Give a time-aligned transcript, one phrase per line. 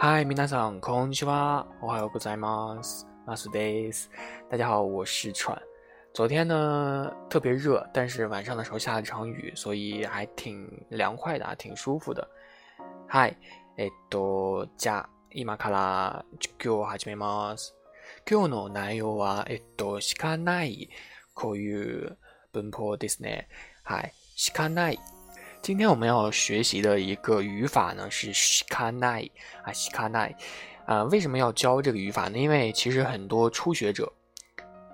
[0.00, 1.66] 嗨，皆さんこんにちは。
[1.80, 3.06] おはようございます。
[3.26, 4.10] マスです。
[4.50, 5.60] 大家好，我是川。
[6.12, 12.28] 昨天呢特别热，但是晚上的时候下了场雨，所以还挺凉快的，挺舒服的。
[13.08, 13.36] 嗨，
[13.76, 17.74] えっとじゃ今から授業を始めます。
[18.28, 20.88] 今日の内容はえっとしかない
[21.34, 22.16] こういう
[22.52, 23.48] 文法ですね。
[23.82, 24.98] はい、しかない。
[25.61, 29.29] 今天我们要学习的一个语法呢是 shikanai
[29.63, 30.33] 啊 shikanai
[30.87, 32.37] 啊，为什么要教这个语法呢？
[32.39, 34.11] 因为其实很多初学者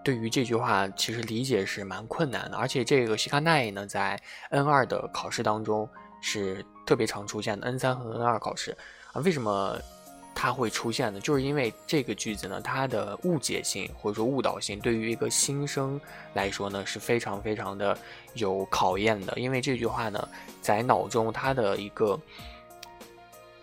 [0.04, 5.90] 对于这句话其实理解是蛮困难的，而且这个 shikanai 呢在 N 二的考试当中
[6.22, 8.76] 是特别常出现的，N 三和 N 二考试
[9.14, 9.80] 啊，为什么？
[10.40, 16.00] 它会出现的，就是因为这个句子呢，它的误解性或者说误导性，对于一个新生
[16.36, 17.98] 来说呢，是非常非常的
[18.36, 19.34] 有考验的。
[19.36, 20.30] 因为这句话呢，
[20.62, 22.20] 在脑中它的一个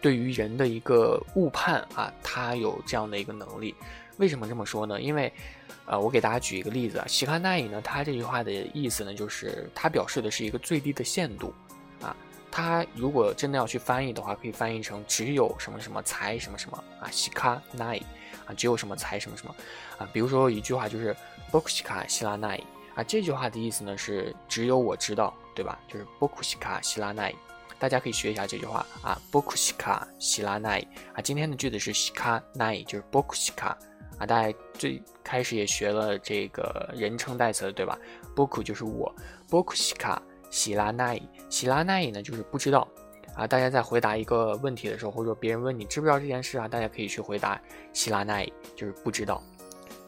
[0.01, 3.73] 对于人的一个误判啊，它有这样的一个能力。
[4.17, 5.01] 为什么这么说呢？
[5.01, 5.33] 因为，
[5.87, 11.55] 呃，我给大家举一个例子啊，西卡奈伊呢，它这句话的意思呢，就是它表示的是一个最低的限度。
[12.57, 18.01] 它如果真的要去翻译的话，可以翻译成只有什么什么才什么什么啊，西卡奈
[18.47, 19.53] 啊，只有什么才什么什么
[19.99, 20.09] 啊。
[20.13, 21.17] 比如说一句话就是
[21.51, 22.63] 波库西卡希拉奈
[22.95, 25.77] 啊，这句话的意思呢是只有我知道，对吧？
[25.89, 27.35] 就是波库西卡希拉奈，
[27.77, 30.79] 大家可以学一下这句话啊，波库西卡希拉奈
[31.13, 31.21] 啊。
[31.21, 33.77] 今天的句子是西卡奈，就是波库西卡
[34.17, 34.25] 啊。
[34.25, 37.99] 大家最开始也学了这个人称代词，对吧？
[38.33, 39.13] 波库就是我，
[39.51, 40.23] 波库西卡。
[40.55, 42.87] 希拉奈，希拉奈呢，就是不知道
[43.35, 43.45] 啊。
[43.45, 47.61] 大家在回答一个问题的时候，或者说别人问你知不知道这件事啊，大家可以去回答
[47.93, 49.43] 希拉奈，就是不知道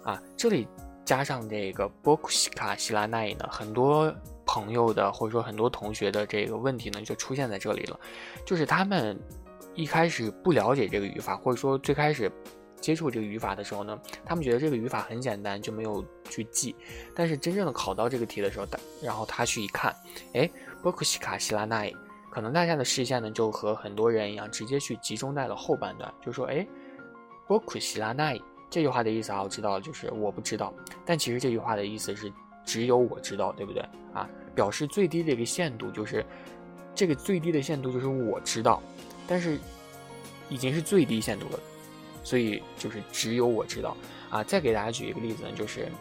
[0.05, 0.23] 啊。
[0.37, 0.69] 这里
[1.05, 4.15] 加上这个波库西卡希拉奈呢，很多
[4.47, 7.99] 朋友的或者说很多同学的这个问题呢，就出现在这里了，
[8.45, 9.19] 就是他们
[9.75, 12.31] 一开始不了解这个语法，或者说最开始。
[12.81, 16.75] 接触这个语法的时候呢，他们觉得这个语法很简单，就没有去记。
[17.15, 18.67] 但是真正的考到这个题的时候，
[19.03, 19.95] 然后他去一看，
[20.35, 20.49] 哎，
[20.83, 21.93] 波库西卡希拉奈，
[22.31, 26.67] 可能大家的视线呢就和很多人一样，直接去集中在了后半段，就说，哎，
[27.47, 28.39] 波库西拉奈
[28.71, 30.73] 这句话的意思啊，我知道就是我不知道。
[31.05, 32.33] 但其实这句话的意思是
[32.65, 33.83] 只有我知道，对不对
[34.13, 34.29] 啊？
[34.55, 36.25] 表示最低的一个限度就是
[36.95, 38.83] 这个最低的限度就是我知道，
[39.27, 39.59] 但是
[40.49, 41.59] 已经是最低限度了。
[42.26, 43.98] 所以就是只有我知道
[44.30, 44.44] 啊！
[44.44, 45.92] 再给大家举一个例子呢，就是，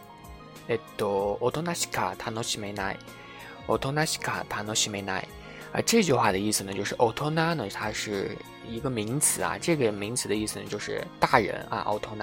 [0.69, 2.97] えっと、大人しか楽しめない、
[3.67, 5.23] 大人しか楽しめない
[5.73, 5.81] 啊！
[5.83, 8.37] 这句话的意思呢，就是大人呢，它是
[8.69, 12.21] 一个名词啊，这个名词的意思呢，就是大人啊，大人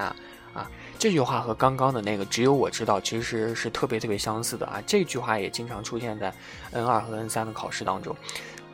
[0.54, 0.70] 啊。
[0.98, 4.80] 这句话和刚刚的那个只有我知道，其实是特别特别相似的啊！
[4.86, 6.32] 这句话也经常出现在
[6.70, 8.16] N 二和 N 三的考试当中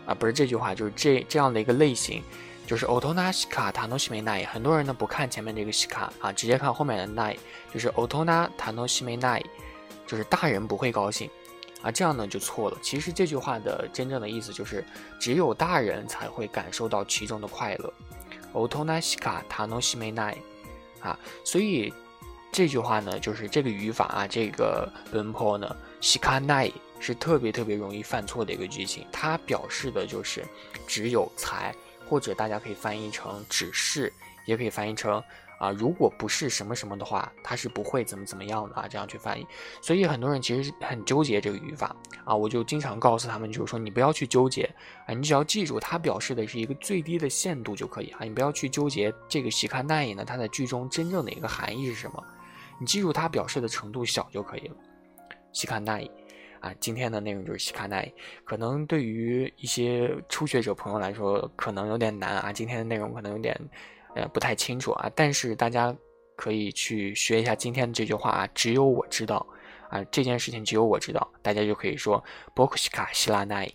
[0.06, 2.22] 啊，不是这句话，就是这这样的一个类型。
[2.68, 7.36] 就是オトナ西卡塔诺西梅奈，很多人呢不看前面这个西卡啊，直接看后面的奈，
[7.70, 9.42] 就是オトナ塔诺西梅奈，
[10.06, 11.28] 就是大人不会高兴
[11.82, 12.78] 啊，这样呢就错了。
[12.80, 14.82] 其实这句话的真正的意思就是
[15.20, 17.92] 只有大人才会感受到其中的快乐。
[18.54, 20.34] オトナ西卡塔诺西梅奈
[21.00, 21.92] 啊，所以
[22.50, 30.42] 这句话呢就是这个语法啊，这个文法呢西卡奈是特别特别容易犯错的一个句型，它表示的就是
[30.86, 31.74] 只有才。
[32.09, 34.11] 或者大家可以翻译成只是，
[34.45, 35.23] 也可以翻译成
[35.59, 39.45] 啊，如果不是什么什么的话，它是不会怎么怎么样的啊，这样去翻译。
[39.81, 44.63] 所以很多人其实很纠结这个语法啊，我就经常告诉他们，就是说你不要去纠结
[45.05, 52.23] 啊，你只要记住它表示的是一个最低的限度就可以啊，你不要去纠结这个西卡奈伊呢，它在句中真正的一个含义是什么，
[52.79, 54.75] 你记住它表示的程度小就可以了，
[55.51, 56.09] 西卡奈伊。
[56.59, 58.11] 啊，今天的内容就是西卡奈，
[58.43, 62.51] 可能对于一些初学者朋友来说，可能有点难啊。
[62.51, 63.57] 今天的内容可能有点，
[64.15, 65.09] 呃，不太清楚啊。
[65.15, 65.95] 但是大家
[66.35, 69.45] 可以去学一下今天的这句话啊，只有我知道
[69.89, 72.21] 啊，这件事情只有我知道，大家就可以说
[72.53, 73.71] 波库西卡希拉奈，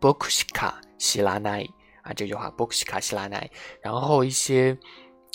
[0.00, 1.64] 波库西卡希拉奈
[2.02, 3.48] 啊，这句话波库西卡希拉奈。
[3.80, 4.76] 然后一些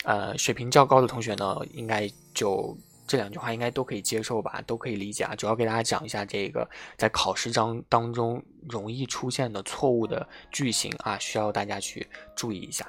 [0.03, 2.77] 呃水平较高的同学呢，应该就。
[3.09, 5.33] 这两句话应该都可以接受吧，都可以理解啊。
[5.33, 8.39] 主要给大家讲一下这个在考试章当中
[8.69, 12.87] 容易出现的错误的句型啊，需要大家去注意一下。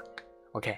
[0.52, 0.76] OK，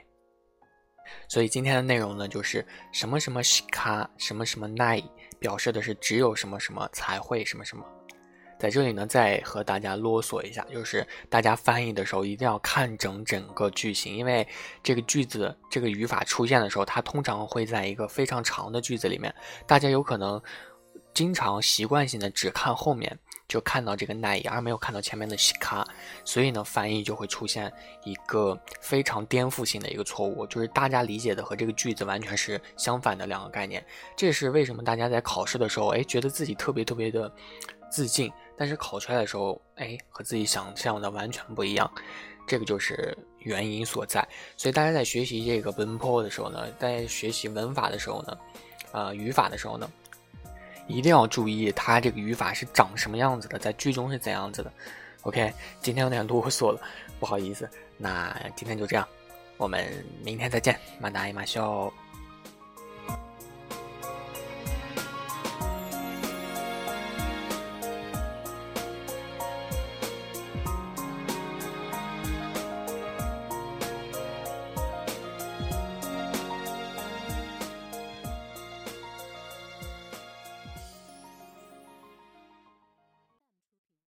[1.28, 5.02] 所以今天的内容呢，就是什么什么西卡，什么什么奈，
[5.40, 7.84] 表示的是只有什么什么才会什么什么。
[8.62, 14.46] 在这里呢，再和大家啰嗦一下，就是大家翻译的时候一定要看整整个句型，因为
[14.84, 19.34] 这个句子这个语法出现的时候，它通常会在一个非常长的句子里面，
[19.66, 20.40] 大家有可能
[21.12, 23.18] 经常习惯性的只看后面，
[23.48, 25.84] 就看到这个奈而没有看到前面的西卡，
[26.24, 27.68] 所以呢，翻译就会出现
[28.04, 33.84] 一个非常颠覆性的一个错误，就是大家理解的和这个句子完全是相反的两个概念。
[34.16, 37.30] 这是为什么大家在考试的时候，哎，觉得自己特别特别的
[37.90, 41.90] 自信，但是考出来的时候，哎，和自己想象的完全不一样。
[42.46, 44.26] 这个就是原因所在。
[44.56, 48.38] 所以大家在学习这个文法的时候呢，在学习文法的时候呢，
[48.92, 49.90] 呃，语法的时候呢。
[50.88, 54.72] 一定要注意它这个语法是长什么样子的，在句中是怎样子的。
[55.22, 56.80] OK，今天有点啰嗦了，
[57.20, 57.70] 不好意思。
[57.96, 59.08] 那今天就这样，
[59.56, 61.90] 我们明天再见，马达伊马秀。